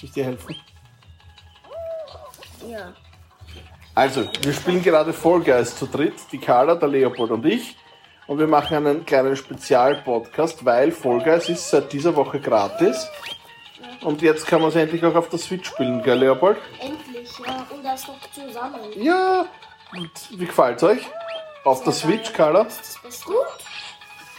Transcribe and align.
Soll 0.00 0.08
ich 0.08 0.12
dir 0.12 0.24
helfen? 0.24 0.56
Ja. 2.66 2.94
Also, 3.94 4.30
wir 4.40 4.54
spielen 4.54 4.82
gerade 4.82 5.12
Fall 5.12 5.40
Guys 5.40 5.76
zu 5.76 5.86
dritt, 5.86 6.14
die 6.32 6.38
Carla, 6.38 6.74
der 6.74 6.88
Leopold 6.88 7.32
und 7.32 7.44
ich. 7.44 7.76
Und 8.26 8.38
wir 8.38 8.46
machen 8.46 8.78
einen 8.78 9.04
kleinen 9.04 9.36
Spezialpodcast, 9.36 10.64
weil 10.64 10.90
Fall 10.92 11.20
Guys 11.22 11.50
ist 11.50 11.68
seit 11.68 11.92
dieser 11.92 12.16
Woche 12.16 12.40
gratis. 12.40 13.10
Und 14.00 14.22
jetzt 14.22 14.46
kann 14.46 14.62
man 14.62 14.70
es 14.70 14.76
endlich 14.76 15.04
auch 15.04 15.14
auf 15.14 15.28
der 15.28 15.38
Switch 15.38 15.68
spielen, 15.68 16.02
gell, 16.02 16.18
Leopold? 16.18 16.56
Endlich, 16.80 17.28
ja. 17.46 17.66
Und 17.68 17.84
das 17.84 18.08
noch 18.08 18.18
zusammen. 18.32 18.80
Ja! 18.94 19.44
Und 19.92 20.10
wie 20.30 20.46
gefällt's 20.46 20.82
euch? 20.82 21.06
Auf 21.64 21.84
der 21.84 21.92
Switch, 21.92 22.32
Carla? 22.32 22.64
Das 22.64 22.80
ist 22.80 23.00
das 23.04 23.22
gut. 23.22 23.36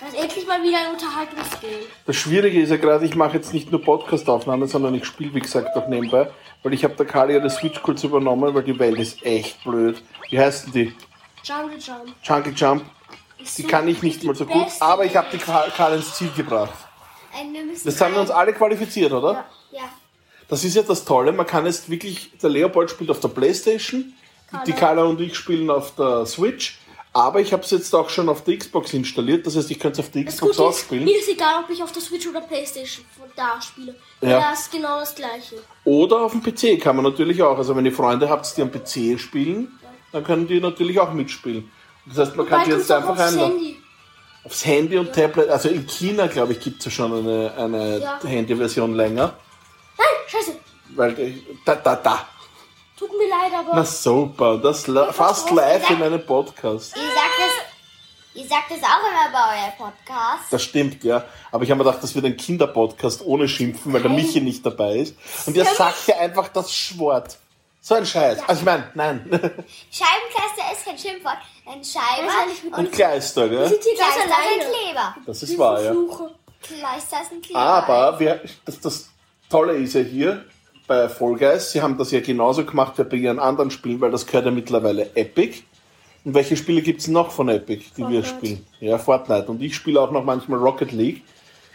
Das 0.02 0.14
ist 0.14 0.20
endlich 0.20 0.48
mal 0.48 0.64
wieder 0.64 0.80
ein 0.80 0.94
Unterhaltungsspiel. 0.94 1.88
Das 2.08 2.16
Schwierige 2.16 2.60
ist 2.60 2.72
ja 2.72 2.78
gerade, 2.78 3.06
ich 3.06 3.16
mache 3.16 3.38
jetzt 3.38 3.54
nicht 3.54 3.72
nur 3.72 3.84
Podcast-Aufnahmen, 3.84 4.68
sondern 4.68 4.96
ich 4.96 5.06
spiele, 5.06 5.32
wie 5.36 5.40
gesagt, 5.40 5.78
auch 5.78 5.88
nebenbei. 5.88 6.32
Weil 6.64 6.74
ich 6.74 6.84
habe 6.84 6.96
der 6.96 7.06
Carla 7.06 7.34
ihre 7.34 7.52
Switch 7.52 7.80
kurz 7.84 8.04
übernommen, 8.04 8.52
weil 8.52 8.64
die 8.64 8.78
Welt 8.80 8.98
ist 8.98 9.24
echt 9.24 9.64
blöd. 9.64 10.02
Wie 10.32 10.40
heißt 10.40 10.66
denn 10.66 10.74
die? 10.74 10.96
Jungle 11.44 11.78
Jump. 11.78 12.16
Jungle 12.24 12.54
Jump. 12.56 12.84
Ist 13.38 13.60
Die 13.60 13.62
so 13.62 13.68
kann 13.68 13.88
ich 13.88 14.02
nicht 14.02 14.24
mal 14.24 14.34
so 14.34 14.48
gut, 14.48 14.68
aber 14.80 15.06
ich 15.06 15.16
habe 15.16 15.28
die 15.32 15.38
Karl 15.38 15.94
ins 15.94 16.16
Ziel 16.16 16.32
gebracht. 16.36 16.74
Das 17.84 18.02
haben 18.02 18.16
wir 18.16 18.22
uns 18.22 18.32
alle 18.32 18.54
qualifiziert, 18.54 19.12
oder? 19.12 19.46
Ja. 19.72 19.80
ja. 19.80 19.90
Das 20.48 20.64
ist 20.64 20.76
ja 20.76 20.82
das 20.82 21.06
Tolle, 21.06 21.32
man 21.32 21.46
kann 21.46 21.66
jetzt 21.66 21.90
wirklich, 21.90 22.32
der 22.42 22.50
Leopold 22.50 22.90
spielt 22.90 23.12
auf 23.12 23.20
der 23.20 23.30
Playstation, 23.30 24.14
die 24.66 24.74
Carla 24.74 25.04
und 25.04 25.22
ich 25.22 25.36
spielen 25.36 25.70
auf 25.70 25.96
der 25.96 26.26
Switch, 26.26 26.81
aber 27.14 27.42
ich 27.42 27.52
habe 27.54 27.64
es 27.64 27.72
jetzt 27.72 27.94
auch 27.94 28.10
schon 28.10 28.30
auf 28.30 28.44
der 28.44 28.58
Xbox 28.58 28.94
installiert, 28.94 29.46
das 29.46 29.56
heißt, 29.58 29.70
ich 29.72 29.80
könnte 29.80 30.00
es 30.02 30.06
auf 30.08 30.12
der 30.12 30.24
Das 30.24 30.36
Xbox 30.36 30.60
auch 30.60 30.74
spielen. 30.74 31.04
mir 31.04 31.18
ist 31.20 31.28
egal, 31.30 31.64
ob 31.64 31.70
ich 31.70 31.82
auf 31.84 31.92
der 31.92 32.02
Switch 32.02 32.28
oder 32.28 32.42
Playstation 32.42 33.06
da 33.36 33.60
spiele. 33.62 33.96
Ja. 34.22 34.40
Das 34.52 34.62
ist 34.62 34.72
genau 34.72 35.00
das 35.00 35.14
gleiche. 35.16 35.58
Oder 35.84 36.22
auf 36.22 36.32
dem 36.32 36.42
PC 36.42 36.80
kann 36.82 36.96
man 36.96 37.04
natürlich 37.06 37.42
auch. 37.44 37.58
Also 37.58 37.76
wenn 37.76 37.86
ihr 37.86 37.92
Freunde 37.94 38.30
habt, 38.30 38.56
die 38.56 38.62
am 38.62 38.72
PC 38.72 39.20
spielen, 39.20 39.78
dann 40.12 40.24
können 40.24 40.48
die 40.48 40.60
natürlich 40.62 41.00
auch 41.00 41.12
mitspielen. 41.14 41.70
Das 42.06 42.18
heißt, 42.18 42.36
man 42.38 42.48
kann 42.48 42.66
die 42.66 42.72
jetzt 42.72 42.92
einfach 42.92 43.10
aufs 43.10 43.20
einladen. 43.22 43.52
Handy. 43.58 43.78
Aufs 44.44 44.66
Handy 44.66 44.98
und 44.98 45.14
Tablet. 45.14 45.50
Also 45.50 45.70
in 45.70 45.86
China, 45.88 46.28
glaube 46.28 46.54
ich, 46.54 46.60
gibt 46.60 46.80
es 46.80 46.86
ja 46.86 46.92
schon 46.92 47.14
eine, 47.14 47.54
eine 47.58 48.00
Ja. 48.00 48.20
Handy-Version 48.24 48.96
länger. 48.96 49.34
Nein, 49.98 50.08
scheiße. 50.28 50.54
Weil, 50.96 51.14
die- 51.14 51.44
da, 51.66 51.76
da, 51.76 51.96
da. 51.96 52.28
Tut 53.02 53.18
mir 53.18 53.28
leid, 53.30 53.52
aber... 53.58 53.76
Na 53.76 53.84
super, 53.84 54.58
das 54.60 54.86
la- 54.86 55.12
fast 55.12 55.50
live 55.50 55.90
in 55.90 56.04
einem 56.04 56.24
Podcast. 56.24 56.96
Ihr 56.96 57.02
sagt 57.02 57.40
es, 58.36 58.42
ihr 58.44 58.48
sagt 58.48 58.70
es 58.70 58.78
auch 58.84 59.00
immer 59.10 59.32
bei 59.32 59.58
eurem 59.58 59.76
Podcast. 59.76 60.44
Das 60.52 60.62
stimmt, 60.62 61.04
ja. 61.04 61.24
Aber 61.52 61.64
ich 61.64 61.72
habe 61.72 61.80
mir 61.80 61.86
gedacht, 61.86 62.04
das 62.04 62.14
wird 62.14 62.26
ein 62.26 62.38
Kinderpodcast 62.38 63.26
ohne 63.26 63.48
Schimpfen, 63.48 63.92
weil 63.92 64.04
der 64.04 64.12
Michi 64.12 64.40
nicht 64.40 64.64
dabei 64.64 64.98
ist. 64.98 65.16
Und 65.48 65.58
ihr 65.58 65.66
sagt 65.66 66.06
ja 66.08 66.20
einfach 66.20 66.50
das 66.50 66.72
Schwort. 66.72 67.40
So 67.84 67.96
ein 67.96 68.06
Scheiß. 68.06 68.38
Also 68.48 68.60
ich 68.60 68.66
meine, 68.66 68.92
nein. 68.94 69.22
Scheibenkleister 69.32 70.72
ist 70.72 70.86
kein 70.86 70.98
Schimpfwort. 71.00 71.38
Ein 71.66 71.84
Scheiber 71.84 72.32
Das 72.70 72.80
Und 72.80 72.92
Kleister, 72.92 73.50
gell? 73.50 73.68
sind 73.68 73.82
ganz 73.82 73.98
Kleister 73.98 74.20
ist 74.20 74.26
ein 74.26 74.32
alleine. 74.32 74.76
Kleber. 74.86 75.16
Das 75.26 75.42
ist 75.44 75.58
wahr, 75.58 75.82
ja. 75.82 75.92
Kleister 76.62 77.22
ist 77.24 77.32
ein 77.32 77.42
Kleber. 77.42 77.60
Aber 77.60 78.20
wir, 78.20 78.42
das, 78.66 78.80
das 78.80 79.10
Tolle 79.50 79.74
ist 79.78 79.96
ja 79.96 80.02
hier 80.02 80.46
bei 80.88 81.08
Fall 81.10 81.36
Guys, 81.36 81.72
sie 81.72 81.82
haben 81.82 81.98
das 81.98 82.12
ja 82.12 82.20
genauso 82.22 82.66
gemacht 82.66 82.98
wie 82.98 83.04
bei 83.04 83.18
ihren 83.18 83.40
anderen 83.40 83.72
Spielen, 83.72 84.02
weil 84.02 84.12
das 84.12 84.26
gehört 84.26 84.46
ja 84.46 84.52
mittlerweile 84.52 85.16
Epic. 85.16 85.60
Und 86.24 86.34
welche 86.36 86.56
Spiele 86.56 86.82
gibt 86.82 87.02
es 87.02 87.08
noch 87.08 87.32
von 87.32 87.50
Epic, 87.50 87.86
die 87.98 88.02
wir 88.02 88.24
Fortnite. 88.24 88.28
spielen? 88.28 88.66
Ja, 88.80 88.98
Fortnite. 88.98 89.48
Und 89.48 89.62
ich 89.62 89.76
spiele 89.76 90.00
auch 90.02 90.12
noch 90.12 90.24
manchmal 90.24 90.60
Rocket 90.60 90.92
League. 90.92 91.24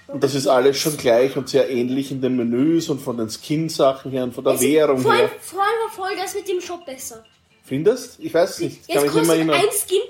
Und 0.07 0.23
das 0.23 0.37
ist 0.37 0.47
alles 0.47 0.79
schon 0.79 0.97
gleich 0.97 1.37
und 1.37 1.49
sehr 1.49 1.69
ähnlich 1.69 2.13
in 2.13 2.21
den 2.21 2.37
Menüs 2.37 2.89
und 2.89 3.01
von 3.01 3.17
den 3.17 3.29
Skin-Sachen 3.29 4.13
her 4.13 4.23
und 4.23 4.35
von 4.35 4.45
der 4.45 4.61
Währung 4.61 4.99
Vorhin, 4.99 5.23
her. 5.23 5.31
vorhin 5.41 5.73
war 5.85 5.91
voll 5.93 6.17
das 6.17 6.33
mit 6.35 6.47
dem 6.49 6.61
Shop 6.61 6.87
besser. 6.87 7.25
Findest? 7.65 8.21
Ich 8.21 8.33
weiß 8.33 8.61
nicht. 8.61 8.87
Kann 8.87 9.03
Jetzt 9.03 9.15
mich 9.17 9.29
nicht 9.29 9.47
mehr 9.47 9.57
kostet 9.57 9.71
ein 9.71 9.77
Skin 9.89 10.01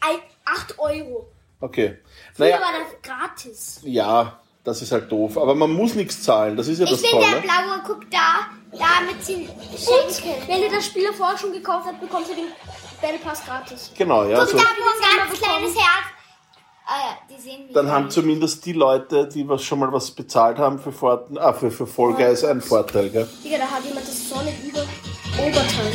ein, 0.00 0.16
8 0.46 0.78
Euro. 0.78 1.28
Okay. 1.60 1.98
Früher 2.32 2.46
Naja, 2.48 2.60
war 2.60 2.72
das 2.72 3.02
gratis. 3.02 3.80
ja, 3.84 4.40
das 4.64 4.82
ist 4.82 4.92
halt 4.92 5.10
doof. 5.10 5.36
Aber 5.38 5.54
man 5.54 5.72
muss 5.72 5.94
nichts 5.94 6.22
zahlen. 6.22 6.56
Das 6.56 6.68
ist 6.68 6.78
ja 6.78 6.84
Ich 6.84 6.90
das 6.90 7.02
bin 7.02 7.20
der 7.20 7.30
Tolle. 7.30 7.42
blaue, 7.42 7.82
guck 7.86 8.10
da. 8.10 8.46
Da 8.72 9.02
mit 9.06 9.28
den 9.28 9.46
Schenkeln. 9.76 10.48
wenn 10.48 10.62
ihr 10.62 10.70
das 10.70 10.86
Spiel 10.86 11.12
vorher 11.12 11.36
schon 11.36 11.52
gekauft 11.52 11.86
habt, 11.86 12.00
bekommt 12.00 12.26
ihr 12.30 12.36
den 12.36 12.52
Battle 13.02 13.18
Pass 13.18 13.44
gratis. 13.44 13.90
Genau, 13.98 14.24
ja. 14.24 14.38
Guck 14.40 14.48
So. 14.48 14.56
da, 14.56 14.62
ein 14.62 15.28
ganz 15.28 15.38
kleines 15.40 15.74
Herz. 15.74 16.04
Ah 16.86 16.94
ja, 17.10 17.18
die 17.36 17.40
sehen 17.40 17.68
wir. 17.68 17.74
Dann 17.74 17.90
haben 17.90 18.10
zumindest 18.10 18.64
die 18.64 18.72
Leute, 18.72 19.28
die 19.28 19.48
was 19.48 19.62
schon 19.62 19.78
mal 19.78 19.92
was 19.92 20.10
bezahlt 20.10 20.58
haben 20.58 20.78
für, 20.78 20.90
Fort 20.90 21.28
ah, 21.38 21.52
für, 21.52 21.70
für 21.70 21.86
Fall 21.86 22.14
Guys, 22.14 22.44
einen 22.44 22.60
Vorteil, 22.60 23.10
gell? 23.10 23.28
Digga, 23.44 23.58
da 23.58 23.64
hat 23.66 23.84
jemand 23.84 24.06
das 24.06 24.28
Sonic 24.28 24.54
über 24.64 24.80
Oberteil. 25.38 25.92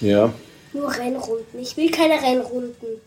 Ja. 0.00 0.32
Nur 0.72 0.90
Rennrunden. 0.94 1.60
Ich 1.60 1.76
will 1.76 1.90
keine 1.90 2.14
Rennrunden. 2.14 3.00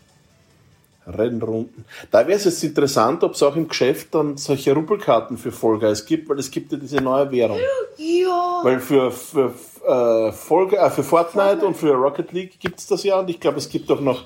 Rennrunden. 1.09 1.85
Da 2.11 2.19
wäre 2.27 2.37
es 2.37 2.45
jetzt 2.45 2.63
interessant, 2.63 3.23
ob 3.23 3.33
es 3.33 3.43
auch 3.43 3.55
im 3.55 3.67
Geschäft 3.67 4.13
dann 4.15 4.37
solche 4.37 4.73
Rubbelkarten 4.73 5.37
für 5.37 5.51
Fall 5.51 5.79
Guys 5.79 6.05
gibt, 6.05 6.29
weil 6.29 6.39
es 6.39 6.49
gibt 6.51 6.71
ja 6.71 6.77
diese 6.77 6.97
neue 6.97 7.31
Währung. 7.31 7.57
Ja. 7.97 8.59
Weil 8.63 8.79
für, 8.79 9.11
für, 9.11 9.53
äh, 9.85 10.31
Fall, 10.31 10.67
Gu- 10.67 10.75
äh, 10.75 10.89
für 10.89 11.03
Fortnite, 11.03 11.65
und 11.65 11.75
für 11.75 11.93
Rocket 11.93 12.31
League 12.31 12.59
gibt 12.59 12.79
es 12.79 12.87
das 12.87 13.03
ja 13.03 13.19
und 13.19 13.29
ich 13.29 13.39
glaube, 13.39 13.57
es 13.57 13.69
gibt 13.69 13.89
auch 13.91 13.99
noch 14.01 14.25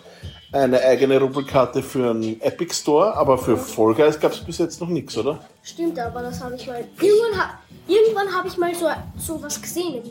eine 0.52 0.80
eigene 0.82 1.20
Rubbelkarte 1.20 1.82
für 1.82 2.12
einen 2.12 2.40
Epic 2.42 2.74
Store, 2.76 3.16
aber 3.16 3.38
für 3.40 3.58
Fall 3.58 3.96
Guys 3.96 4.20
gab 4.20 4.34
es 4.34 4.40
bis 4.40 4.60
jetzt 4.60 4.80
noch 4.82 4.88
nichts, 4.90 5.18
oder? 5.18 5.40
Stimmt, 5.64 5.98
aber 5.98 6.22
das 6.22 6.44
habe 6.44 6.56
ich 6.56 6.68
mal. 6.68 6.86
Irgendwann, 7.02 7.40
ha 7.42 7.60
irgendwann 7.88 8.32
habe 8.36 8.48
ich 8.48 8.58
mal 8.58 8.74
so, 8.76 8.86
so 9.18 9.42
was 9.42 9.60
gesehen. 9.62 10.04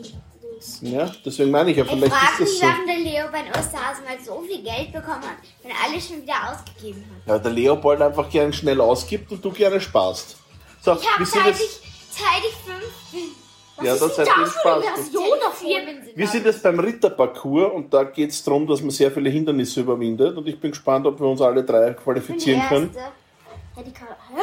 Dings. 0.63 0.79
Ja, 0.81 1.11
deswegen 1.25 1.51
meine 1.51 1.71
ich 1.71 1.77
ja, 1.77 1.83
Ich 1.83 1.89
vielleicht 1.89 2.13
frage 2.13 2.31
ist 2.33 2.39
mich, 2.39 2.49
das 2.49 2.59
so. 2.59 2.65
warum 2.65 2.87
der 2.87 2.97
Leo 2.97 3.25
bei 3.31 3.41
den 3.41 3.51
Osterhasen 3.51 4.03
mal 4.05 4.17
so 4.23 4.41
viel 4.41 4.63
Geld 4.63 4.91
bekommen 4.93 5.21
hat, 5.21 5.37
wenn 5.61 5.71
alles 5.85 6.07
schon 6.07 6.21
wieder 6.21 6.33
ausgegeben 6.51 7.05
hat. 7.09 7.27
Ja, 7.27 7.39
der 7.39 7.51
Leopold 7.51 8.01
einfach 8.01 8.29
gern 8.29 8.53
schnell 8.53 8.79
ausgibt 8.81 9.31
und 9.31 9.43
du 9.43 9.51
gerne 9.51 9.79
sparst. 9.81 10.37
So, 10.81 10.93
Ich 10.93 11.09
habe 11.09 11.25
seit 11.25 11.47
ich, 11.49 11.79
seit 12.11 12.43
ich 12.47 12.55
fünf 12.65 13.11
bin. 13.11 13.85
ja, 13.85 13.95
dann 13.95 14.09
seid 14.09 14.27
ihr 14.27 14.33
Das 14.43 14.53
für 14.61 14.73
eine 14.73 14.83
Spaß. 14.83 15.09
Ich. 15.09 16.17
Wir 16.17 16.27
sind 16.27 16.45
jetzt 16.45 16.63
beim 16.63 16.79
Ritterparcours 16.79 17.73
und 17.73 17.93
da 17.93 18.03
geht 18.03 18.31
es 18.31 18.43
darum, 18.43 18.67
dass 18.67 18.81
man 18.81 18.91
sehr 18.91 19.11
viele 19.11 19.29
Hindernisse 19.29 19.81
überwindet 19.81 20.37
und 20.37 20.47
ich 20.47 20.59
bin 20.59 20.71
gespannt, 20.71 21.05
ob 21.07 21.19
wir 21.19 21.27
uns 21.27 21.41
alle 21.41 21.63
drei 21.63 21.79
Ich 21.79 21.85
bin 21.87 21.95
die 21.97 22.03
qualifizieren 22.03 22.61
können. 22.67 22.91
Ja, 22.95 23.83
die. 23.83 23.89
Hä? 23.91 24.41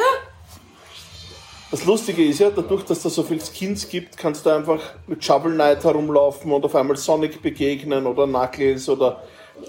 Das 1.71 1.85
Lustige 1.85 2.25
ist 2.25 2.39
ja, 2.39 2.49
dadurch, 2.49 2.83
dass 2.83 3.01
da 3.01 3.09
so 3.09 3.23
viele 3.23 3.39
Skins 3.39 3.87
gibt, 3.87 4.17
kannst 4.17 4.45
du 4.45 4.49
einfach 4.49 4.81
mit 5.07 5.23
Shovel 5.23 5.53
Knight 5.53 5.85
herumlaufen 5.85 6.51
und 6.51 6.65
auf 6.65 6.75
einmal 6.75 6.97
Sonic 6.97 7.41
begegnen 7.41 8.05
oder 8.05 8.27
Knuckles 8.27 8.89
oder 8.89 9.23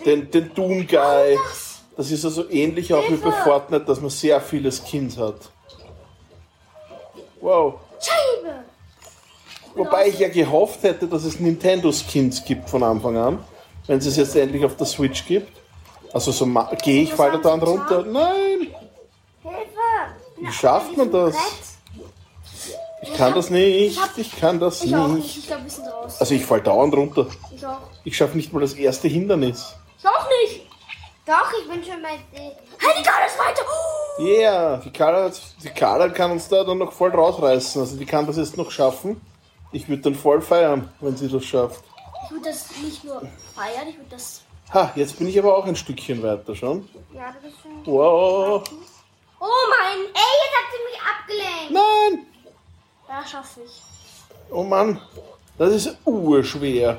den, 0.04 0.28
den 0.28 0.52
Doom 0.52 0.84
Guy. 0.84 1.38
Das 1.96 2.10
ist 2.10 2.24
also 2.24 2.50
ähnlich 2.50 2.92
auch 2.92 3.08
wie 3.08 3.14
bei 3.14 3.30
Fortnite, 3.30 3.84
dass 3.84 4.00
man 4.00 4.10
sehr 4.10 4.40
viele 4.40 4.72
Skins 4.72 5.16
hat. 5.16 5.52
Wow. 7.40 7.74
Scheibe! 8.00 8.64
Wobei 9.76 10.08
ich 10.08 10.18
ja 10.18 10.28
gehofft 10.28 10.82
hätte, 10.82 11.06
dass 11.06 11.22
es 11.22 11.38
Nintendo-Skins 11.38 12.44
gibt 12.44 12.68
von 12.68 12.82
Anfang 12.82 13.16
an, 13.16 13.38
wenn 13.86 13.98
es 13.98 14.06
es 14.06 14.16
jetzt 14.16 14.34
endlich 14.34 14.64
auf 14.64 14.76
der 14.76 14.86
Switch 14.86 15.24
gibt. 15.24 15.56
Also 16.12 16.32
so 16.32 16.46
gehe 16.82 17.04
ich, 17.04 17.14
falle 17.14 17.40
da 17.40 17.50
dann 17.50 17.62
runter. 17.62 18.02
Nein, 18.02 18.74
Hilfe! 19.40 19.60
wie 20.40 20.52
schafft 20.52 20.96
man 20.96 21.10
das? 21.12 21.36
Ich 23.12 23.18
kann 23.18 23.34
das 23.34 23.50
nicht, 23.50 23.98
ich 24.16 24.36
kann 24.40 24.58
das 24.60 24.82
Ich 24.84 24.94
auch 24.96 25.08
nicht. 25.08 25.24
nicht. 25.24 25.38
Ich 25.38 25.46
glaube, 25.46 25.64
wir 25.64 25.70
sind 25.70 25.86
raus. 25.88 26.16
Also 26.20 26.34
ich 26.34 26.44
fall 26.44 26.60
dauernd 26.62 26.94
runter. 26.94 27.26
Ich 27.54 27.64
auch. 27.66 27.78
Ich 28.04 28.16
schaffe 28.16 28.36
nicht 28.36 28.52
mal 28.52 28.60
das 28.60 28.74
erste 28.74 29.08
Hindernis. 29.08 29.74
Ich 29.98 30.06
auch 30.06 30.28
nicht. 30.42 30.66
Doch, 31.26 31.52
ich 31.60 31.68
bin 31.70 31.84
schon 31.84 32.02
dir. 32.02 32.08
Hey, 32.32 32.94
die 32.98 33.02
Karte 33.02 33.26
ist 33.26 33.38
weiter. 33.38 33.62
Oh. 34.18 34.22
Yeah, 34.22 34.76
die 34.78 34.90
Carla, 34.90 35.24
hat- 35.24 35.40
die 35.62 35.68
Carla 35.68 36.08
kann 36.08 36.32
uns 36.32 36.48
da 36.48 36.64
dann 36.64 36.78
noch 36.78 36.92
voll 36.92 37.10
rausreißen. 37.10 37.80
Also 37.80 37.96
die 37.96 38.04
kann 38.06 38.26
das 38.26 38.36
jetzt 38.36 38.56
noch 38.56 38.70
schaffen. 38.70 39.20
Ich 39.70 39.88
würde 39.88 40.02
dann 40.02 40.14
voll 40.14 40.40
feiern, 40.42 40.92
wenn 41.00 41.16
sie 41.16 41.28
das 41.28 41.44
schafft. 41.44 41.84
Ich 42.24 42.30
würde 42.32 42.44
das 42.50 42.66
nicht 42.82 43.04
nur 43.04 43.20
feiern, 43.54 43.88
ich 43.88 43.96
würde 43.96 44.10
das. 44.10 44.42
Ha, 44.74 44.90
jetzt 44.96 45.18
bin 45.18 45.28
ich 45.28 45.38
aber 45.38 45.56
auch 45.56 45.64
ein 45.66 45.76
Stückchen 45.76 46.22
weiter 46.22 46.54
schon. 46.56 46.88
Ja, 47.14 47.32
du 47.32 47.46
bist 47.46 47.60
schon. 47.62 47.72
Wow. 47.86 48.62
Oh 49.40 49.46
mein! 49.70 49.98
Ey, 49.98 50.32
jetzt 50.42 50.56
habt 50.56 50.72
ihr 50.74 50.84
mich 50.90 51.00
abgelenkt. 51.00 51.70
Nein! 51.72 52.26
Ja, 53.12 53.26
schaffe 53.26 53.60
ich. 53.62 53.82
Oh 54.50 54.62
Mann. 54.62 54.98
Das 55.58 55.70
ist 55.74 55.98
urschwer. 56.06 56.98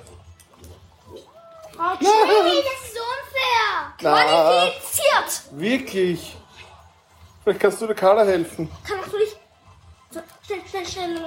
Frau 1.76 1.96
Hey, 2.00 2.62
das 2.62 2.88
ist 2.88 3.00
unfair. 3.00 3.94
Na, 4.02 4.24
Qualifiziert! 4.24 5.42
wirklich. 5.54 6.38
Vielleicht 7.44 7.60
kannst 7.60 7.82
du 7.82 7.88
der 7.88 7.96
Carla 7.96 8.26
helfen. 8.26 8.70
Kann 8.88 9.00
auch 9.00 9.08
nicht. 9.08 9.40
Schnell, 10.46 10.62
schnell, 10.70 10.86
schnell. 10.86 11.20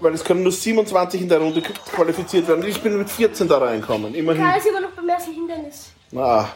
Weil 0.00 0.14
es 0.14 0.24
können 0.24 0.42
nur 0.42 0.50
27 0.50 1.20
in 1.20 1.28
der 1.28 1.38
Runde 1.38 1.62
qualifiziert 1.62 2.48
werden. 2.48 2.66
Ich 2.66 2.82
bin 2.82 2.98
mit 2.98 3.08
14 3.08 3.46
da 3.46 3.58
reinkommen. 3.58 4.16
Immerhin. 4.16 4.42
Da 4.42 4.56
ist 4.56 4.66
immer 4.66 4.80
noch 4.80 4.90
beim 4.90 5.08
ersten 5.08 5.32
Hindernis. 5.32 5.92
Ah. 6.16 6.48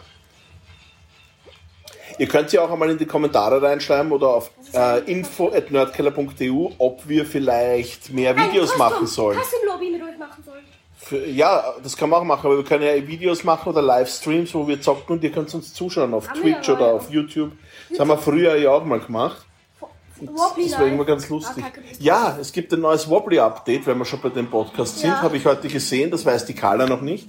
Ihr 2.19 2.27
könnt 2.27 2.53
ja 2.53 2.63
auch 2.63 2.71
einmal 2.71 2.91
in 2.91 2.99
die 2.99 3.07
Kommentare 3.07 3.63
reinschreiben 3.63 4.13
oder 4.13 4.29
auf 4.29 4.51
äh, 4.75 5.01
info.nerdkeller.eu, 5.11 6.71
ob 6.79 7.09
wir 7.09 7.27
vielleicht 7.27 8.13
mehr 8.13 8.37
Videos 8.37 8.77
machen 8.77 9.07
sollen. 9.07 9.39
Custom-Lobby 9.39 9.91
mit 9.91 10.03
euch 10.03 10.19
machen 10.19 10.43
sollen. 10.45 10.65
Für, 10.97 11.27
ja, 11.27 11.75
das 11.83 11.97
kann 11.97 12.11
man 12.11 12.21
auch 12.21 12.25
machen, 12.25 12.47
aber 12.47 12.59
wir 12.59 12.65
können 12.65 12.85
ja 12.85 13.07
Videos 13.07 13.43
machen 13.43 13.69
oder 13.69 13.83
Livestreams, 13.83 14.55
wo 14.55 14.69
wir 14.69 14.81
zocken 14.81 15.17
und 15.17 15.25
ihr 15.25 15.33
könnt 15.33 15.53
uns 15.53 15.75
zuschauen 15.75 16.15
auf 16.15 16.29
Haben 16.29 16.45
wir 16.45 16.55
Twitch 16.55 16.69
ja, 16.69 16.75
oder 16.75 16.95
auf 16.95 17.11
YouTube. 17.11 17.53
Das 17.91 17.99
haben 17.99 18.09
wir 18.09 18.19
früher 18.19 18.57
ja 18.57 18.71
auch 18.71 18.85
mal 18.85 19.01
gemacht. 19.01 19.45
Wobbly 20.21 20.69
Das 20.69 20.79
war 20.79 20.87
immer 20.87 21.05
ganz 21.05 21.29
lustig. 21.29 21.65
Ah, 21.65 21.91
ist 21.91 22.01
Ja, 22.01 22.39
es 22.41 22.53
gibt 22.53 22.73
ein 22.73 22.81
neues 22.81 23.09
Wobbly-Update, 23.09 23.87
wenn 23.87 23.99
wir 23.99 24.05
schon 24.05 24.21
bei 24.21 24.29
dem 24.29 24.49
Podcast 24.49 24.99
sind. 25.01 25.11
Ja. 25.11 25.23
Habe 25.23 25.37
ich 25.37 25.45
heute 25.45 25.69
gesehen, 25.69 26.11
das 26.11 26.25
weiß 26.25 26.45
die 26.45 26.55
Carla 26.55 26.87
noch 26.87 27.01
nicht. 27.01 27.29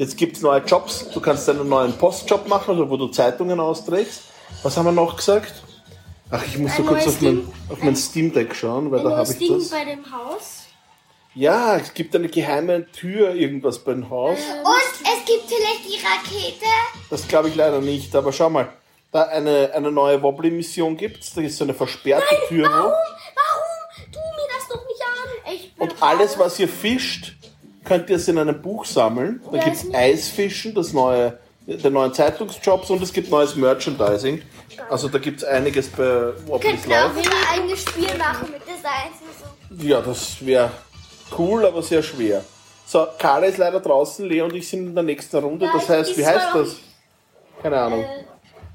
Jetzt 0.00 0.16
gibt 0.16 0.34
es 0.38 0.42
neue 0.42 0.60
Jobs. 0.62 1.10
Du 1.12 1.20
kannst 1.20 1.46
einen 1.50 1.68
neuen 1.68 1.92
Postjob 1.92 2.48
machen, 2.48 2.70
also 2.70 2.88
wo 2.88 2.96
du 2.96 3.08
Zeitungen 3.08 3.60
austrägst. 3.60 4.22
Was 4.62 4.74
haben 4.78 4.86
wir 4.86 4.92
noch 4.92 5.14
gesagt? 5.14 5.52
Ach, 6.30 6.42
ich 6.46 6.56
muss 6.56 6.70
Ein 6.70 6.76
so 6.78 6.82
kurz 6.84 7.06
auf 7.06 7.20
mein, 7.20 7.46
auf 7.68 7.82
mein 7.82 7.94
Steam 7.96 8.32
Deck 8.32 8.54
schauen, 8.54 8.90
weil 8.90 9.00
Ein 9.00 9.04
da 9.04 9.10
habe 9.10 9.18
neues 9.24 9.32
ich 9.32 9.38
Ding 9.46 9.58
das. 9.58 9.68
bei 9.68 9.84
dem 9.84 10.10
Haus. 10.10 10.62
Ja, 11.34 11.76
es 11.76 11.92
gibt 11.92 12.16
eine 12.16 12.28
geheime 12.30 12.90
Tür, 12.92 13.34
irgendwas 13.34 13.78
beim 13.80 14.08
Haus. 14.08 14.38
Und 14.38 15.02
es 15.02 15.24
gibt 15.26 15.44
vielleicht 15.48 15.84
die 15.86 16.02
Rakete. 16.02 16.64
Das 17.10 17.28
glaube 17.28 17.50
ich 17.50 17.54
leider 17.54 17.82
nicht, 17.82 18.16
aber 18.16 18.32
schau 18.32 18.48
mal. 18.48 18.72
Da 19.12 19.24
eine, 19.24 19.70
eine 19.74 19.92
neue 19.92 20.22
Wobbly-Mission 20.22 20.96
gibt 20.96 21.36
Da 21.36 21.42
ist 21.42 21.58
so 21.58 21.64
eine 21.64 21.74
versperrte 21.74 22.24
Tür. 22.48 22.64
wo- 22.66 22.72
Warum? 22.72 22.92
Warum? 23.34 24.10
Tu 24.10 24.18
mir 24.18 24.48
das 24.56 24.66
doch 24.66 24.86
nicht 24.86 25.02
an. 25.02 25.54
Ich 25.54 25.74
bin 25.74 25.88
Und 25.90 26.02
alles, 26.02 26.38
was 26.38 26.58
ihr 26.58 26.68
fischt, 26.68 27.34
könnt 27.84 28.10
ihr 28.10 28.16
es 28.16 28.28
in 28.28 28.38
einem 28.38 28.60
Buch 28.60 28.84
sammeln. 28.84 29.40
Da 29.50 29.58
gibt 29.58 29.76
es 29.76 29.84
nicht- 29.84 29.96
Eisfischen, 29.96 30.74
das 30.74 30.92
neue, 30.92 31.38
den 31.66 31.92
neuen 31.92 32.12
Zeitungsjobs 32.14 32.90
und 32.90 33.02
es 33.02 33.12
gibt 33.12 33.30
neues 33.30 33.54
Merchandising. 33.56 34.42
Also 34.88 35.08
da 35.08 35.18
gibt 35.18 35.38
es 35.42 35.44
einiges 35.44 35.88
bei 35.88 36.32
Wobbly's 36.46 36.82
Könnten 36.82 36.92
auch 36.92 37.14
Life. 37.14 37.16
wieder 37.16 37.30
ein 37.30 37.60
eigenes 37.60 37.80
Spiel 37.82 38.18
machen 38.18 38.48
mit 38.52 38.62
Designs 38.62 39.20
und 39.70 39.80
so. 39.80 39.86
Ja, 39.86 40.00
das 40.00 40.44
wäre 40.44 40.70
cool, 41.38 41.64
aber 41.66 41.82
sehr 41.82 42.02
schwer. 42.02 42.44
So, 42.86 43.06
Carla 43.18 43.46
ist 43.46 43.58
leider 43.58 43.78
draußen, 43.80 44.26
Leo 44.26 44.46
und 44.46 44.54
ich 44.54 44.68
sind 44.68 44.88
in 44.88 44.94
der 44.94 45.04
nächsten 45.04 45.36
Runde. 45.36 45.68
Das 45.72 45.88
heißt, 45.88 46.16
wie 46.18 46.26
heißt 46.26 46.48
das? 46.54 46.76
Keine 47.62 47.78
Ahnung. 47.80 48.00
Äh, 48.02 48.24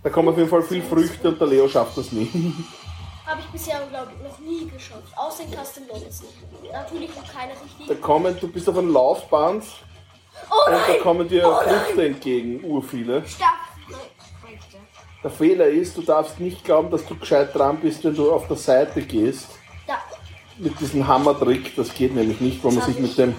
Da 0.03 0.09
kommen 0.09 0.29
auf 0.29 0.37
jeden 0.37 0.49
Fall 0.49 0.61
viel 0.61 0.81
Früchte 0.83 1.27
und 1.29 1.39
der 1.41 1.47
Leo 1.47 1.67
schafft 1.67 1.97
das 1.97 2.11
nie. 2.11 2.29
Habe 3.25 3.41
ich 3.41 3.47
bisher, 3.47 3.79
glaube 3.89 4.11
ich, 4.15 4.23
noch 4.23 4.39
nie 4.39 4.67
geschafft. 4.69 5.03
Außer 5.15 5.43
in 5.43 5.51
Custom 5.51 5.83
Lobbies. 5.87 6.23
Natürlich 6.71 7.09
noch 7.15 7.33
keine 7.33 7.53
Da 7.53 7.59
richtigen. 7.79 8.01
kommen, 8.01 8.37
du 8.39 8.47
bist 8.47 8.69
auf 8.69 8.77
einem 8.77 8.93
Laufband 8.93 9.63
Oh 10.49 10.69
und 10.69 10.73
da 10.87 10.93
kommen 11.01 11.27
dir 11.27 11.47
Oh! 11.47 11.55
Früchte 11.63 12.05
entgegen, 12.05 12.63
urviele. 12.63 13.23
Stopp. 13.27 13.47
Der 15.23 15.31
Fehler 15.31 15.65
ist, 15.65 15.97
du 15.97 16.03
darfst 16.03 16.39
nicht 16.39 16.63
glauben, 16.63 16.91
dass 16.91 17.03
du 17.05 17.15
gescheit 17.17 17.55
dran 17.55 17.79
bist, 17.79 18.03
wenn 18.03 18.13
du 18.15 18.31
auf 18.31 18.47
der 18.47 18.57
Seite 18.57 19.01
gehst. 19.01 19.47
Ja. 19.87 19.97
Mit 20.57 20.79
diesem 20.79 21.07
Hammertrick, 21.07 21.75
das 21.75 21.91
geht 21.91 22.13
nämlich 22.13 22.39
nicht, 22.41 22.63
weil 22.63 22.73
man 22.73 22.85
sich 22.85 22.99
mit 22.99 23.17
dem. 23.17 23.35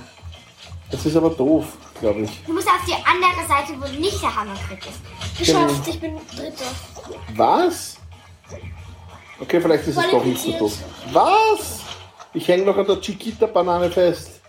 Das 0.91 1.06
ist 1.06 1.15
aber 1.17 1.31
doof, 1.31 1.67
glaube 2.00 2.23
ich. 2.23 2.43
Du 2.44 2.53
musst 2.55 2.67
auf 2.67 2.85
die 2.87 2.93
andere 2.94 3.47
Seite, 3.47 3.81
wo 3.81 4.00
nicht 4.00 4.21
der 4.21 4.35
Hammertrick 4.35 4.81
ist. 4.87 5.38
Geschafft, 5.38 5.87
ich 5.87 6.00
bin 6.00 6.17
Dritter. 6.35 6.65
Was? 7.37 7.99
Okay, 9.38 9.61
vielleicht 9.61 9.87
ist 9.87 9.99
es 9.99 10.11
doch 10.11 10.25
nicht 10.25 10.41
so 10.41 10.53
doof. 10.53 10.79
Was? 11.12 11.81
Ich 12.33 12.49
hänge 12.49 12.65
noch 12.65 12.77
an 12.77 12.87
der 12.87 13.00
Chiquita-Banane 13.00 13.91
fest. 13.91 14.41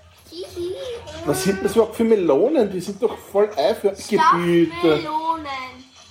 Was 1.26 1.44
sind 1.44 1.64
das 1.64 1.74
überhaupt 1.76 1.96
für 1.96 2.06
Melonen? 2.06 2.72
Die 2.72 2.80
sind 2.80 3.02
doch 3.04 3.18
voll 3.18 3.50
Eifergebiete. 3.56 5.08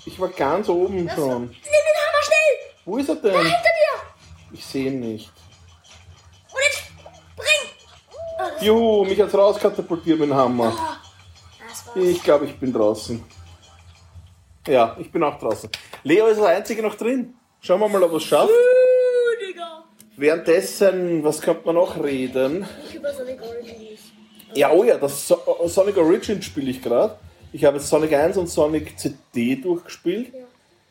Ich 0.05 0.21
war 0.21 0.29
ganz 0.29 0.69
oben 0.69 1.09
schon. 1.09 1.43
Nimm 1.43 1.51
den 1.51 1.97
Hammer 2.03 2.23
schnell! 2.23 2.59
Wo 2.85 2.97
ist 2.99 3.09
er 3.09 3.17
denn? 3.17 3.33
Hinter 3.33 3.49
dir! 3.49 4.03
Ich 4.53 4.65
sehe 4.65 4.87
ihn 4.87 5.01
nicht. 5.01 5.33
Und 6.53 6.61
jetzt 6.63 6.85
bring! 7.35 8.67
Juhu, 8.67 9.05
mich 9.05 9.21
hat's 9.21 9.35
rauskatapultiert 9.35 10.19
mit 10.19 10.29
dem 10.29 10.37
Hammer. 10.37 10.73
War's. 10.73 11.85
Ich 11.95 12.23
glaube, 12.23 12.45
ich 12.45 12.59
bin 12.59 12.73
draußen. 12.73 13.25
Ja, 14.69 14.97
ich 14.99 15.11
bin 15.11 15.23
auch 15.25 15.39
draußen. 15.39 15.71
Leo 16.03 16.27
ist 16.27 16.41
der 16.41 16.49
Einzige 16.49 16.83
noch 16.83 16.95
drin. 16.95 17.35
Schauen 17.61 17.81
wir 17.81 17.89
mal, 17.89 18.03
ob 18.03 18.13
er 18.13 18.17
es 18.17 18.25
schafft. 18.25 18.51
Uh, 18.51 19.47
Digga. 19.47 19.85
Währenddessen, 20.17 21.25
was 21.25 21.41
könnte 21.41 21.67
man 21.67 21.75
noch 21.75 22.03
reden? 22.03 22.65
Ich 22.89 22.95
über 22.95 23.13
Sonic 23.13 23.41
Origins. 23.43 24.01
Ja, 24.55 24.73
oh 24.73 24.85
ja, 24.85 24.97
das 24.97 25.29
so 25.29 25.39
Sonic 25.67 25.97
Origins 25.97 26.45
spiele 26.45 26.71
ich 26.71 26.83
gerade. 26.83 27.19
Ich 27.53 27.65
habe 27.65 27.77
jetzt 27.77 27.89
Sonic 27.89 28.13
1 28.13 28.37
und 28.37 28.49
Sonic 28.49 28.99
CD 28.99 29.57
durchgespielt. 29.57 30.33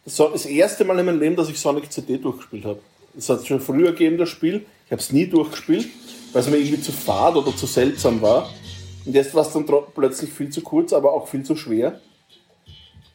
Das 0.03 0.19
war 0.19 0.31
das 0.31 0.45
erste 0.45 0.85
Mal 0.85 0.99
in 0.99 1.05
meinem 1.05 1.19
Leben, 1.19 1.35
dass 1.35 1.49
ich 1.49 1.59
Sonic 1.59 1.91
CD 1.91 2.17
durchgespielt 2.17 2.65
habe. 2.65 2.79
Das 3.13 3.29
hat 3.29 3.39
es 3.39 3.47
schon 3.47 3.59
früher 3.59 3.91
gegeben, 3.91 4.17
das 4.17 4.29
Spiel. 4.29 4.65
Ich 4.85 4.91
habe 4.91 5.01
es 5.01 5.11
nie 5.11 5.25
durchgespielt, 5.25 5.87
weil 6.33 6.41
es 6.41 6.49
mir 6.49 6.57
irgendwie 6.57 6.81
zu 6.81 6.91
fad 6.91 7.35
oder 7.35 7.55
zu 7.55 7.65
seltsam 7.65 8.21
war. 8.21 8.49
Und 9.05 9.13
jetzt 9.13 9.33
war 9.33 9.41
es 9.41 9.53
dann 9.53 9.65
plötzlich 9.93 10.31
viel 10.31 10.49
zu 10.49 10.61
kurz, 10.61 10.93
aber 10.93 11.13
auch 11.13 11.27
viel 11.27 11.43
zu 11.43 11.55
schwer. 11.55 11.99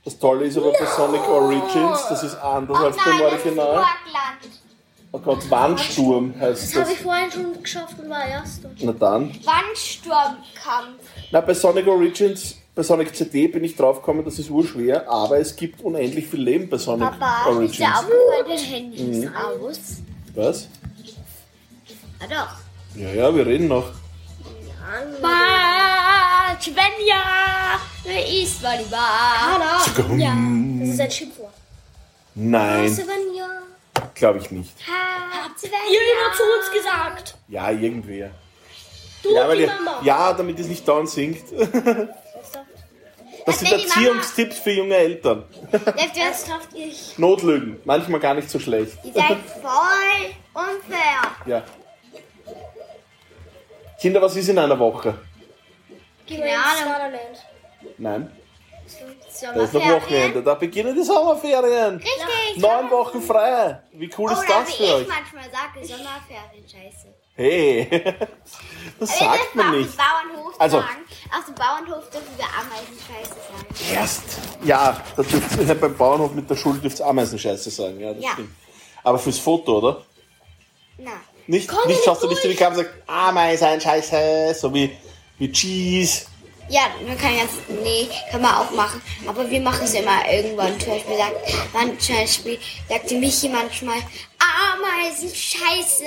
Das 0.05 0.19
Tolle 0.19 0.47
ist 0.47 0.57
aber 0.57 0.73
bei 0.73 0.87
Sonic 0.87 1.29
Origins, 1.29 2.07
das 2.09 2.23
ist 2.23 2.35
anders 2.37 2.79
Oh 2.81 2.85
als 2.87 2.97
beim 2.97 3.15
ist 3.17 3.21
Original. 3.23 3.85
Oh 5.13 5.19
Gott, 5.19 5.51
Wandsturm 5.51 6.35
heißt 6.41 6.63
Das 6.63 6.71
das. 6.73 6.81
habe 6.83 6.93
ich 6.93 6.99
vorhin 7.01 7.31
schon 7.33 7.63
geschafft 7.63 7.97
und 8.01 8.09
war 8.09 8.25
Erster. 8.27 8.71
Na 8.81 8.93
dann. 8.93 9.31
Wandsturmkampf. 9.45 11.01
Na, 11.33 11.41
bei 11.41 11.53
Sonic 11.53 11.87
Origins, 11.89 12.57
bei 12.75 12.83
Sonic 12.83 13.15
CD 13.15 13.49
bin 13.49 13.65
ich 13.65 13.77
draufgekommen, 13.77 14.25
das 14.25 14.39
ist 14.39 14.49
urschwer, 14.51 15.11
aber 15.11 15.39
es 15.39 15.55
gibt 15.57 15.83
unendlich 15.83 16.27
viel 16.29 16.41
Leben 16.43 16.69
bei 16.71 16.79
Sonic 16.79 17.11
Papa, 17.11 17.41
ist 17.43 17.47
Origins. 17.49 17.77
dir 17.77 17.89
aufgefallen, 17.89 18.47
dein 18.49 18.59
Handy 18.59 19.03
Mhm. 19.03 19.23
ist 19.25 19.31
aus? 19.37 19.81
Was? 20.35 20.69
Ah 22.21 22.27
doch. 22.29 23.01
Ja, 23.01 23.13
ja, 23.13 23.35
wir 23.35 23.47
reden 23.47 23.69
noch. 23.69 23.87
Svenja, 24.43 25.19
wer 28.05 28.27
ist? 28.43 28.63
Hanna! 28.65 29.81
Ja, 30.19 30.35
das 30.81 30.89
ist 30.95 31.01
ein 31.01 31.11
Schimpfwort. 31.11 31.53
Nein, 32.35 32.89
Svenja. 32.95 33.49
glaube 34.15 34.39
ich 34.39 34.51
nicht. 34.51 34.73
Habt 34.87 35.59
Svenja. 35.59 35.77
Irgendwo 35.91 36.37
zu 36.37 36.43
uns 36.43 36.73
gesagt. 36.73 37.35
Ja, 37.49 37.71
irgendwer. 37.71 38.31
Du 39.23 39.35
Ja, 39.35 39.43
und 39.43 39.49
weil 39.49 39.57
die 39.59 39.63
ihr, 39.65 39.69
Mama. 39.69 40.01
ja, 40.03 40.33
damit 40.33 40.59
es 40.61 40.67
nicht 40.69 40.87
dauernd 40.87 41.09
singt. 41.11 41.45
Das 43.47 43.59
sind 43.59 43.71
wenn 43.71 43.79
die 43.81 43.87
Mama- 43.87 44.01
Erziehungstipps 44.01 44.59
für 44.59 44.71
junge 44.71 44.95
Eltern. 44.97 45.45
Ihr, 45.73 46.23
Ernsthaft, 46.23 46.69
ich. 46.75 47.17
Notlügen, 47.19 47.81
manchmal 47.87 48.21
gar 48.21 48.35
nicht 48.35 48.51
so 48.51 48.59
schlecht. 48.61 48.99
Ihr 49.03 49.13
seid 49.15 49.39
voll 49.63 50.31
unfair. 50.53 51.23
Ja. 51.47 51.63
Kinder, 53.99 54.21
was 54.21 54.37
ist 54.37 54.49
in 54.51 54.59
einer 54.59 54.79
Woche? 54.79 55.15
Keine 56.31 56.57
Ahnung. 56.57 57.21
Nein, 57.99 58.31
da 59.43 59.63
ist 59.63 59.73
noch 59.75 59.89
Wochenende. 59.89 60.43
Da 60.43 60.55
beginnen 60.55 60.95
die 60.95 61.03
Sommerferien. 61.03 61.97
Richtig. 61.97 62.57
Neun 62.63 62.91
Wochen 62.91 63.21
frei. 63.23 63.81
Wie 63.93 64.11
cool 64.19 64.31
ist 64.33 64.39
Oder 64.39 64.47
das 64.49 64.69
wie 64.69 64.73
für 64.77 64.83
ich 64.85 64.93
euch? 64.93 65.09
manchmal 65.09 65.45
sage, 65.45 65.87
Sommerferien, 65.87 66.65
scheiße. 66.69 67.07
Hey, 67.37 67.89
das 69.01 69.19
sagt 69.19 69.55
man 69.55 69.69
auf 69.69 69.75
nicht. 69.77 69.91
dem 69.93 69.97
Bauernhof 69.97 70.55
Also- 70.61 70.81
sagen. 70.81 70.97
Auf 71.39 71.45
dem 71.47 71.55
Bauernhof 71.55 72.11
dürfen 72.11 72.37
wir 72.37 72.45
Ameisen 72.45 72.99
scheiße 73.07 73.35
sagen. 73.35 73.95
Erst. 73.95 74.23
Ja, 74.65 75.01
da 75.17 75.23
dürft 75.23 75.59
ihr 75.61 75.75
beim 75.75 75.97
Bauernhof 75.97 76.33
mit 76.33 76.51
der 76.51 76.57
Schule 76.57 76.81
dürft 76.81 76.99
ihr 76.99 77.07
Ameisenscheiße 77.07 77.71
sagen. 77.71 78.01
Ja, 78.01 78.13
das 78.13 78.23
Ja. 78.25 78.31
stimmt. 78.33 78.51
Aber 79.05 79.19
fürs 79.19 79.39
Foto, 79.39 79.79
oder? 79.79 80.03
Na. 80.99 81.13
Nicht, 81.47 81.69
Komm, 81.69 81.87
nicht 81.89 82.05
schaust 82.05 82.23
du 82.23 82.29
nicht 82.29 82.45
in 82.45 82.51
die. 82.51 82.57
Kamera 82.57 82.81
und 82.81 82.87
sagst, 82.87 83.03
Ameisenscheiße, 83.07 84.55
so 84.55 84.75
wie, 84.75 84.97
wie 85.41 85.51
Cheese. 85.51 86.27
Ja, 86.69 86.83
man 87.05 87.19
kann 87.19 87.37
ganz, 87.37 87.51
nee, 87.83 88.07
kann 88.31 88.41
man 88.43 88.55
auch 88.55 88.71
machen. 88.71 89.03
Aber 89.27 89.51
wir 89.51 89.61
machen 89.61 89.83
es 89.83 89.95
immer 89.95 90.21
irgendwann. 90.33 90.79
Zum 90.79 90.91
Beispiel 90.91 91.17
sagt, 91.17 91.35
man, 91.75 91.99
zum 91.99 92.15
Beispiel 92.15 92.59
sagte 92.89 93.15
Michi 93.17 93.49
manchmal, 93.49 93.97
Ameisen, 94.39 95.29
scheiße. 95.35 96.05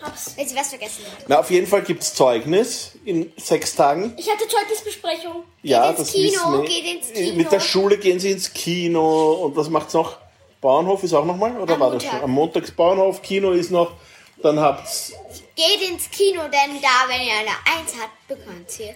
Hab's. 0.00 0.34
Weil 0.36 0.46
sie 0.46 0.54
was 0.54 0.68
vergessen 0.68 1.04
hat. 1.10 1.24
Na, 1.26 1.40
auf 1.40 1.50
jeden 1.50 1.66
Fall 1.66 1.82
gibt's 1.82 2.14
Zeugnis 2.14 2.92
in 3.04 3.32
sechs 3.36 3.74
Tagen. 3.74 4.14
Ich 4.16 4.30
hatte 4.30 4.46
Zeugnisbesprechung. 4.46 5.42
Ja, 5.62 5.90
ins 5.90 5.98
das 5.98 6.12
Kino, 6.12 6.30
wissen 6.32 6.52
wir. 6.52 6.68
geht 6.68 6.84
ins 6.94 7.12
Kino. 7.12 7.36
Mit 7.36 7.50
der 7.52 7.60
Schule 7.60 7.98
gehen 7.98 8.20
sie 8.20 8.30
ins 8.30 8.52
Kino 8.52 9.32
und 9.32 9.56
was 9.56 9.68
macht's 9.68 9.94
noch? 9.94 10.18
Bauernhof 10.60 11.02
ist 11.02 11.12
auch 11.14 11.24
nochmal? 11.24 11.56
Oder 11.58 11.74
Am 11.74 11.80
war 11.80 11.90
das 11.90 12.02
Montag. 12.04 12.10
schon? 12.20 12.24
Am 12.24 12.30
Montag 12.30 12.62
ist 12.64 12.76
Bauernhof, 12.76 13.20
Kino 13.22 13.50
ist 13.50 13.70
noch 13.72 13.92
Dann 14.44 14.60
habt's, 14.60 15.14
Geht 15.56 15.88
ins 15.88 16.10
Kino, 16.10 16.42
denn 16.42 16.78
da, 16.82 17.08
wenn 17.08 17.22
ihr 17.22 17.32
eine 17.32 17.80
1 17.80 17.94
habt, 17.98 18.28
bekommt 18.28 18.78
ihr 18.78 18.94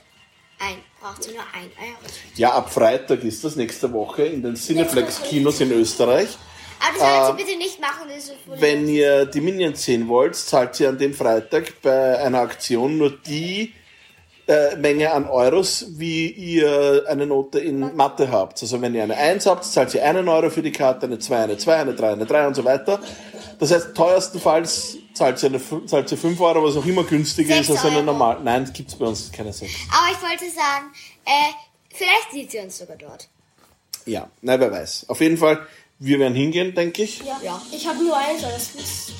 ein, 0.59 0.76
braucht 1.00 1.26
ihr 1.26 1.33
nur 1.33 1.45
ein 1.55 1.71
Euro. 1.81 2.12
ja, 2.35 2.52
ab 2.52 2.71
Freitag 2.71 3.25
ist 3.25 3.43
das 3.43 3.57
nächste 3.57 3.90
Woche 3.90 4.25
in 4.25 4.43
den 4.43 4.57
Cineplex-Kinos 4.57 5.62
in 5.62 5.73
Österreich. 5.73 6.37
Aber 6.81 6.99
das 6.99 7.26
sollt 7.26 7.40
ihr 7.40 7.47
bitte 7.47 7.59
nicht 7.59 7.81
machen, 7.81 8.11
das 8.14 8.25
ist 8.25 8.35
so 8.47 8.61
Wenn 8.61 8.88
ihr 8.88 9.25
die 9.25 9.40
Minions 9.40 9.83
sehen 9.83 10.07
wollt, 10.09 10.37
zahlt 10.37 10.78
ihr 10.81 10.90
an 10.90 10.99
dem 10.99 11.14
Freitag 11.14 11.81
bei 11.81 12.19
einer 12.19 12.40
Aktion 12.40 12.99
nur 12.99 13.17
die 13.17 13.73
äh, 14.49 14.76
Menge 14.76 15.12
an 15.12 15.28
Euros, 15.28 15.87
wie 15.99 16.31
ihr 16.31 17.05
eine 17.07 17.26
Note 17.26 17.59
in 17.59 17.95
Mathe 17.95 18.31
habt. 18.31 18.61
Also 18.62 18.81
wenn 18.81 18.95
ihr 18.95 19.02
eine 19.02 19.17
1 19.17 19.47
habt, 19.47 19.64
zahlt 19.64 19.95
ihr 19.95 20.05
einen 20.05 20.28
Euro 20.28 20.50
für 20.50 20.62
die 20.62 20.73
Karte, 20.73 21.07
eine 21.07 21.19
2, 21.19 21.37
eine 21.37 21.57
2, 21.57 21.76
eine 21.76 21.95
3, 21.95 22.12
eine 22.12 22.26
3 22.26 22.47
und 22.49 22.55
so 22.55 22.64
weiter. 22.64 22.99
Das 23.59 23.73
heißt, 23.73 23.95
teuerstenfalls 23.95 24.97
zahlt 25.15 25.43
ihr, 25.43 25.49
eine, 25.49 25.87
zahlt 25.87 26.11
ihr 26.12 26.19
5 26.19 26.41
Euro, 26.41 26.62
was 26.65 26.77
auch 26.77 26.87
immer 26.87 27.05
günstiger 27.05 27.59
ist 27.59 27.71
als 27.71 27.85
eine 27.85 28.03
normale. 28.03 28.41
Nein, 28.43 28.65
das 28.65 28.73
gibt's 28.73 28.95
bei 28.95 29.07
uns 29.07 29.33
keine 29.33 29.53
6. 29.53 29.73
Aber 29.91 30.12
ich 30.12 30.23
wollte 30.23 30.55
sagen, 30.55 30.87
äh, 31.25 31.53
vielleicht 31.93 32.31
sieht 32.33 32.50
sie 32.53 32.59
uns 32.59 32.79
sogar 32.79 32.97
dort. 32.97 33.29
Ja, 34.07 34.29
nein, 34.43 34.61
wer 34.61 34.71
weiß. 34.71 35.07
Auf 35.09 35.21
jeden 35.21 35.37
Fall, 35.37 35.67
wir 35.99 36.19
werden 36.21 36.35
hingehen, 36.35 36.75
denke 36.75 37.03
ich. 37.03 37.21
Ja. 37.43 37.61
Ich 37.73 37.87
habe 37.87 38.03
nur 38.03 38.17
eins, 38.17 38.43
aber 38.45 38.53
das 38.53 38.75
ist. 38.77 39.12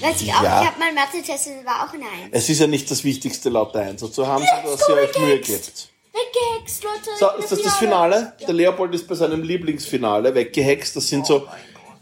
Weiß 0.00 0.20
ich 0.20 0.32
auch, 0.34 0.42
Ja. 0.42 0.62
ich 0.62 0.66
habe 0.68 0.78
meinen 0.80 0.94
Mathe-Test 0.96 1.46
und 1.48 1.64
war 1.64 1.86
auch 1.88 1.92
eine 1.94 2.04
1. 2.04 2.28
Es 2.32 2.48
ist 2.48 2.58
ja 2.60 2.66
nicht 2.66 2.90
das 2.90 3.04
Wichtigste 3.04 3.50
laut 3.50 3.74
der 3.74 3.82
Einser 3.82 4.10
zu 4.10 4.26
haben, 4.26 4.44
sondern 4.44 4.76
dass 4.76 4.88
ihr 4.88 4.94
euch 4.96 5.18
Mühe 5.18 5.38
gebt. 5.38 5.88
Weggehext, 6.12 6.82
Leute. 6.82 7.10
So, 7.18 7.30
ist 7.38 7.52
das 7.52 7.62
das 7.62 7.76
Finale? 7.76 8.32
Der 8.40 8.52
Leopold 8.52 8.94
ist 8.94 9.06
bei 9.06 9.14
seinem 9.14 9.42
Lieblingsfinale 9.44 10.34
weggehext. 10.34 10.96
Das 10.96 11.06
sind 11.06 11.24
so 11.24 11.46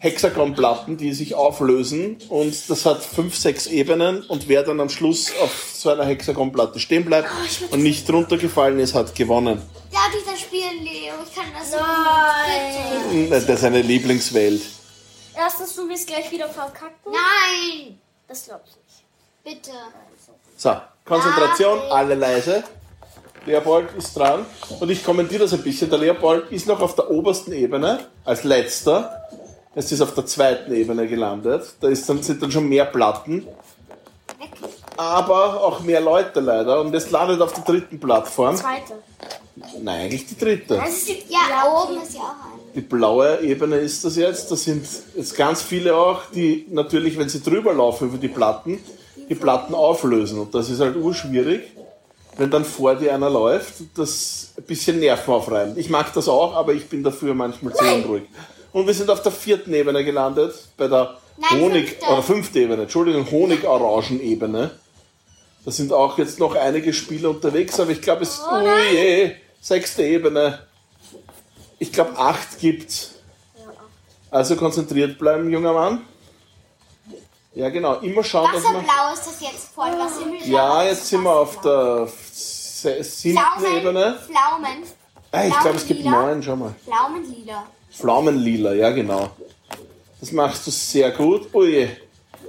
Hexagonplatten, 0.01 0.97
die 0.97 1.13
sich 1.13 1.35
auflösen 1.35 2.19
und 2.29 2.71
das 2.71 2.87
hat 2.87 3.03
fünf, 3.03 3.37
sechs 3.37 3.67
Ebenen 3.67 4.23
und 4.23 4.49
wer 4.49 4.63
dann 4.63 4.81
am 4.81 4.89
Schluss 4.89 5.33
auf 5.43 5.73
so 5.75 5.91
einer 5.91 6.05
Hexagonplatte 6.05 6.79
stehen 6.79 7.05
bleibt 7.05 7.29
und 7.71 7.83
nicht 7.83 8.09
runtergefallen 8.09 8.79
ist, 8.79 8.95
hat 8.95 9.15
gewonnen. 9.17 9.61
Ja, 9.93 10.01
dieser 10.17 10.37
Spiel, 10.37 10.61
Leo, 10.83 11.15
ich 11.27 11.35
kann 11.35 11.47
das 11.59 11.73
Nein. 11.73 13.31
Das 13.31 13.45
ist 13.49 13.61
seine 13.61 13.83
Lieblingswelt. 13.83 14.63
Erstens, 15.37 15.75
du 15.75 15.89
wirst 15.89 16.07
gleich 16.07 16.31
wieder 16.31 16.49
verkacken. 16.49 16.95
Nein! 17.07 17.99
Das 18.29 18.45
glaubst 18.45 18.75
du 18.75 18.79
nicht. 18.81 19.63
Bitte. 19.63 19.77
So, 20.57 20.77
Konzentration, 21.05 21.81
alle 21.91 22.15
leise. 22.15 22.63
Leopold 23.47 23.89
ist 23.97 24.17
dran 24.17 24.45
und 24.79 24.91
ich 24.91 25.05
kommentiere 25.05 25.43
das 25.43 25.55
ein 25.55 25.63
bisschen. 25.63 25.89
Der 25.89 25.99
Leopold 25.99 26.53
ist 26.53 26.67
noch 26.67 26.81
auf 26.81 26.95
der 26.95 27.11
obersten 27.11 27.53
Ebene 27.53 28.07
als 28.25 28.45
letzter. 28.45 29.29
Es 29.79 29.93
ist 29.93 30.01
auf 30.01 30.13
der 30.13 30.27
zweiten 30.27 30.75
Ebene 30.75 31.07
gelandet. 31.07 31.63
Da 31.81 31.87
ist 31.87 32.09
dann, 32.09 32.21
sind 32.21 32.43
dann 32.43 32.51
schon 32.51 32.69
mehr 32.69 32.85
Platten. 32.85 33.47
Aber 34.97 35.63
auch 35.63 35.79
mehr 35.83 36.01
Leute 36.01 36.41
leider. 36.41 36.81
Und 36.81 36.93
es 36.97 37.13
landet 37.13 37.41
auf 37.41 37.53
der 37.53 37.63
dritten 37.63 38.01
Plattform. 38.01 38.57
Zweite. 38.57 38.95
Nein, 39.81 40.01
eigentlich 40.01 40.27
die 40.27 40.37
dritte. 40.37 40.75
Das 40.75 40.89
ist 40.89 41.09
die. 41.09 41.23
Ja, 41.29 41.63
okay. 41.65 41.93
oben 41.93 42.03
ist 42.03 42.15
ja 42.15 42.23
auch 42.23 42.25
eine. 42.25 42.73
Die 42.75 42.81
blaue 42.81 43.41
Ebene 43.41 43.77
ist 43.77 44.05
das 44.05 44.17
jetzt. 44.17 44.51
Das 44.51 44.65
sind 44.65 44.85
jetzt 45.15 45.37
ganz 45.37 45.63
viele 45.63 45.95
auch, 45.95 46.23
die 46.35 46.67
natürlich, 46.71 47.17
wenn 47.17 47.29
sie 47.29 47.41
drüber 47.41 47.73
laufen 47.73 48.09
über 48.09 48.19
die 48.19 48.27
Platten, 48.27 48.81
die 49.29 49.37
Platten 49.37 49.77
auflösen. 49.77 50.41
Und 50.41 50.57
das 50.57 50.71
ist 50.71 50.81
halt 50.81 50.97
urschwierig, 50.97 51.61
wenn 52.37 52.51
dann 52.51 52.65
vor 52.65 52.97
dir 52.97 53.15
einer 53.15 53.31
läuft, 53.31 53.75
das 53.97 54.55
ein 54.57 54.65
bisschen 54.65 54.99
nervenaufreibend. 54.99 55.79
Ich 55.79 55.89
mag 55.89 56.13
das 56.15 56.29
auch, 56.29 56.57
aber 56.57 56.73
ich 56.73 56.89
bin 56.89 57.05
dafür 57.05 57.33
manchmal 57.33 57.75
zu 57.75 57.85
unruhig. 57.85 58.25
Und 58.79 58.87
wir 58.87 58.95
sind 58.95 59.11
auf 59.11 59.23
der 59.23 59.33
vierten 59.33 59.75
Ebene 59.75 60.05
gelandet, 60.05 60.55
bei 60.77 60.87
der 60.87 61.17
Nein, 61.37 61.61
Honig, 61.61 61.89
fünfte. 61.89 62.07
oder 62.13 62.23
fünfte 62.23 62.61
Ebene, 62.61 62.83
Entschuldigung, 62.83 63.29
Honig-Orangen-Ebene. 63.29 64.71
Da 65.65 65.71
sind 65.73 65.93
auch 65.93 66.17
jetzt 66.17 66.39
noch 66.39 66.55
einige 66.55 66.93
Spieler 66.93 67.31
unterwegs, 67.31 67.81
aber 67.81 67.91
ich 67.91 68.01
glaube, 68.01 68.23
es, 68.23 68.41
oh 68.41 68.57
je, 68.93 69.35
sechste 69.61 70.05
Ebene. 70.05 70.61
Ich 71.81 71.91
glaube, 71.93 72.17
acht 72.17 72.61
gibt's. 72.61 73.17
Also 74.31 74.55
konzentriert 74.55 75.19
bleiben, 75.19 75.51
junger 75.51 75.73
Mann. 75.73 76.03
Ja, 77.57 77.71
genau. 77.71 77.95
Immer 77.95 78.23
schauen, 78.23 78.49
dass 78.53 78.63
man. 78.63 78.75
Wasserblau 78.75 79.13
ist 79.13 79.27
das 79.27 79.41
jetzt 79.41 79.69
voll, 79.75 79.91
was 79.99 80.21
Himmelblau 80.21 80.57
Ja, 80.57 80.83
ist 80.85 80.91
jetzt 80.91 81.09
sind 81.09 81.25
wir 81.25 81.35
auf 81.35 81.61
der 81.63 82.07
siebten 83.03 83.77
Ebene. 83.77 84.21
Pflaumen. 84.25 84.85
Ah, 85.33 85.45
ich 85.47 85.59
glaube, 85.59 85.79
es 85.79 85.87
gibt 85.87 86.05
neun, 86.05 86.41
schau 86.45 86.55
mal. 86.55 86.77
Pflaumenlila. 86.85 87.67
Pflaumenlila, 87.91 88.75
ja, 88.75 88.91
genau. 88.91 89.31
Das 90.21 90.33
machst 90.33 90.67
du 90.67 90.71
sehr 90.71 91.11
gut. 91.13 91.49
Oh 91.53 91.65
je. 91.65 91.89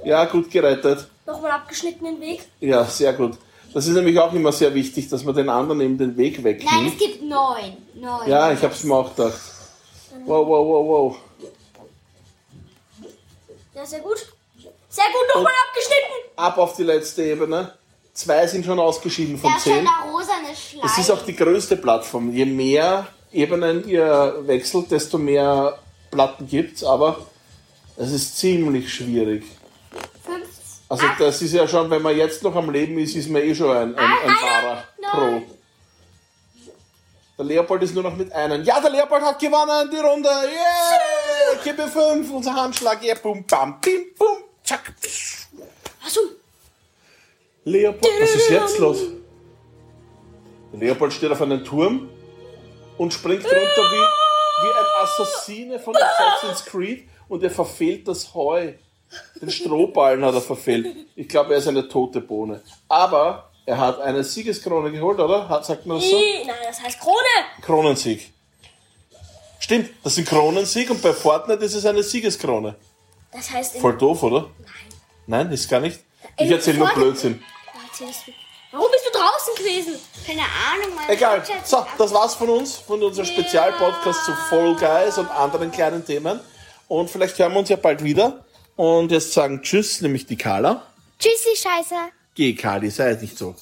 Ja, 0.04 0.24
gut 0.24 0.50
gerettet. 0.50 1.06
Nochmal 1.26 1.52
abgeschnitten 1.52 2.04
den 2.04 2.20
Weg. 2.20 2.40
Ja, 2.60 2.84
sehr 2.84 3.12
gut. 3.12 3.38
Das 3.72 3.86
ist 3.86 3.94
nämlich 3.94 4.18
auch 4.18 4.32
immer 4.32 4.50
sehr 4.50 4.74
wichtig, 4.74 5.08
dass 5.08 5.22
man 5.22 5.34
den 5.34 5.48
anderen 5.48 5.80
eben 5.80 5.96
den 5.96 6.16
Weg 6.16 6.36
Nein, 6.38 6.44
wegnimmt. 6.44 6.92
es 6.92 6.98
gibt 6.98 7.22
neun. 7.22 7.76
Neun. 7.94 8.28
Ja, 8.28 8.52
ich 8.52 8.60
hab's 8.62 8.82
mir 8.82 8.94
auch 8.94 9.14
gedacht. 9.14 9.40
Wow, 10.26 10.46
wow, 10.46 10.66
wow, 10.66 10.88
wow. 10.88 11.16
Ja, 13.74 13.86
sehr 13.86 14.00
gut. 14.00 14.26
Sehr 14.88 15.04
gut, 15.04 15.34
nochmal 15.36 15.52
abgeschnitten. 15.68 16.36
Ab 16.36 16.58
auf 16.58 16.74
die 16.74 16.82
letzte 16.82 17.22
Ebene. 17.22 17.72
Zwei 18.12 18.46
sind 18.48 18.66
schon 18.66 18.80
ausgeschieden 18.80 19.38
von 19.38 19.50
schon 19.52 19.60
zehn. 19.60 19.84
der 19.84 20.10
rosane 20.10 20.54
Schleim. 20.54 20.84
Es 20.84 20.98
ist 20.98 21.10
auch 21.10 21.24
die 21.24 21.36
größte 21.36 21.76
Plattform. 21.76 22.32
Je 22.32 22.44
mehr 22.44 23.06
Ebenen 23.32 23.86
ihr 23.88 24.34
wechselt, 24.46 24.90
desto 24.90 25.18
mehr 25.18 25.78
Platten 26.10 26.46
gibt's, 26.46 26.82
aber 26.82 27.26
es 27.96 28.10
ist 28.10 28.38
ziemlich 28.38 28.92
schwierig. 28.92 29.44
Also 30.88 31.06
das 31.18 31.40
ist 31.40 31.52
ja 31.52 31.68
schon, 31.68 31.88
wenn 31.90 32.02
man 32.02 32.16
jetzt 32.16 32.42
noch 32.42 32.56
am 32.56 32.70
Leben 32.70 32.98
ist, 32.98 33.14
ist 33.14 33.28
man 33.30 33.42
eh 33.42 33.54
schon 33.54 33.70
ein, 33.70 33.94
ein, 33.94 34.10
ein 34.24 34.30
wahrer 34.30 34.84
Pro. 35.02 35.42
Der 37.38 37.44
Leopold 37.46 37.82
ist 37.84 37.94
nur 37.94 38.02
noch 38.02 38.16
mit 38.16 38.32
einem. 38.32 38.64
Ja, 38.64 38.80
der 38.80 38.90
Leopold 38.90 39.22
hat 39.22 39.38
gewonnen, 39.38 39.88
die 39.90 39.98
Runde. 39.98 40.28
Yeah! 40.28 41.74
Mir 41.74 41.88
fünf, 41.88 42.30
unser 42.32 42.54
Handschlag. 42.54 43.02
Yeah, 43.02 43.16
bum, 43.22 43.44
bam, 43.44 43.80
bim, 43.80 44.06
bum, 44.18 44.38
zack. 44.64 44.92
Achso. 46.04 46.20
Leopold, 47.64 48.12
was 48.20 48.34
ist 48.34 48.50
jetzt 48.50 48.78
los? 48.78 48.98
Leopold 50.72 51.12
steht 51.12 51.30
auf 51.30 51.40
einem 51.40 51.64
Turm 51.64 52.08
und 53.00 53.14
springt 53.14 53.44
runter 53.46 53.56
wie, 53.56 54.62
wie 54.62 54.68
ein 54.68 55.02
Assassine 55.02 55.78
von 55.78 55.96
Assassin's 55.96 56.66
Creed 56.66 57.08
und 57.30 57.42
er 57.42 57.50
verfehlt 57.50 58.06
das 58.06 58.34
Heu. 58.34 58.74
Den 59.40 59.50
Strohballen 59.50 60.22
hat 60.22 60.34
er 60.34 60.42
verfehlt. 60.42 60.86
Ich 61.16 61.26
glaube, 61.26 61.54
er 61.54 61.60
ist 61.60 61.66
eine 61.66 61.88
tote 61.88 62.20
Bohne. 62.20 62.60
Aber 62.90 63.50
er 63.64 63.78
hat 63.78 64.00
eine 64.02 64.22
Siegeskrone 64.22 64.92
geholt, 64.92 65.18
oder? 65.18 65.48
Hat, 65.48 65.64
sagt 65.64 65.86
man 65.86 65.96
das 65.96 66.10
so? 66.10 66.14
Nee, 66.14 66.44
Nein, 66.46 66.56
das 66.66 66.82
heißt 66.82 67.00
Krone. 67.00 67.16
Kronensieg. 67.62 68.34
Stimmt, 69.60 69.88
das 70.04 70.12
ist 70.12 70.18
ein 70.18 70.24
Kronensieg 70.26 70.90
und 70.90 71.00
bei 71.00 71.14
Fortnite 71.14 71.64
ist 71.64 71.74
es 71.74 71.86
eine 71.86 72.02
Siegeskrone. 72.02 72.76
Das 73.32 73.50
heißt 73.50 73.78
Voll 73.78 73.96
doof, 73.96 74.22
oder? 74.24 74.50
Nein. 74.58 75.46
Nein, 75.46 75.52
ist 75.52 75.70
gar 75.70 75.80
nicht. 75.80 76.00
Ich 76.36 76.50
erzähle 76.50 76.80
nur 76.80 76.88
Blödsinn. 76.92 77.42
Warum 78.72 78.86
bist 78.92 79.04
du 79.04 79.18
draußen 79.18 79.54
gewesen? 79.56 80.00
Keine 80.26 80.42
Ahnung, 80.42 80.94
mein 80.94 81.10
Egal. 81.10 81.42
So, 81.64 81.84
das 81.98 82.14
war's 82.14 82.34
von 82.36 82.48
uns, 82.50 82.76
von 82.76 83.02
unserem 83.02 83.26
Spezialpodcast 83.26 84.24
zu 84.26 84.32
Fall 84.48 84.76
Guys 84.76 85.18
und 85.18 85.28
anderen 85.30 85.72
kleinen 85.72 86.04
Themen. 86.04 86.38
Und 86.86 87.10
vielleicht 87.10 87.38
hören 87.38 87.52
wir 87.52 87.58
uns 87.58 87.68
ja 87.68 87.76
bald 87.76 88.04
wieder. 88.04 88.44
Und 88.76 89.10
jetzt 89.10 89.32
sagen 89.32 89.62
Tschüss, 89.62 90.00
nämlich 90.00 90.26
die 90.26 90.36
Carla. 90.36 90.86
Tschüssi, 91.18 91.56
Scheiße. 91.56 91.96
Geh, 92.34 92.54
Kali, 92.54 92.90
sei 92.90 93.12
nicht 93.14 93.36
so. 93.36 93.54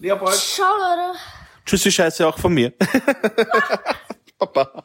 Leopold. 0.00 0.34
Ciao, 0.34 0.76
Leute. 0.76 1.18
Tschüssi, 1.66 1.92
Scheiße 1.92 2.26
auch 2.26 2.38
von 2.38 2.52
mir. 2.54 2.72
Papa. 4.38 4.84